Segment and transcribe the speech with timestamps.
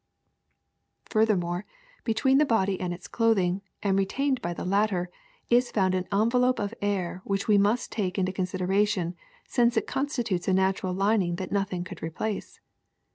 [1.07, 1.61] ^^Furthermore,
[2.03, 5.11] between the body and its clothing, and retained by the latter,
[5.51, 10.07] is found an envelop of air which we must take into consideration since it con
[10.07, 12.59] stitutes a natural lining that nothing could replace.